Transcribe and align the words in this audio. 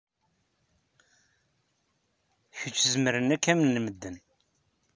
Kečč 2.57 2.77
zemren 2.91 3.33
ad 3.35 3.39
k-amnen 3.43 3.77
medden. 3.85 4.15